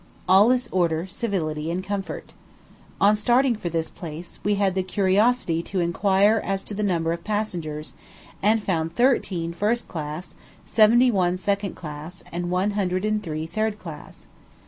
All 0.27 0.49
is 0.49 0.67
order, 0.71 1.05
civility, 1.05 1.69
and 1.69 1.83
comfort. 1.83 2.33
On 2.99 3.15
starting 3.15 3.55
for 3.55 3.69
this 3.69 3.91
place, 3.91 4.39
we 4.43 4.55
had 4.55 4.73
the 4.73 4.81
curiosity 4.81 5.61
to 5.61 5.79
inquire 5.79 6.41
as 6.43 6.63
to 6.63 6.73
the 6.73 6.81
number 6.81 7.13
of 7.13 7.23
passengers, 7.23 7.93
and 8.41 8.63
found 8.63 8.95
thirteen 8.95 9.53
first 9.53 9.87
class, 9.87 10.33
seventy 10.65 11.11
one 11.11 11.37
second 11.37 11.75
class, 11.75 12.23
and 12.31 12.49
one 12.49 12.71
hundred 12.71 13.05
and 13.05 13.21
three 13.21 13.45
third 13.45 13.77
class. 13.77 14.25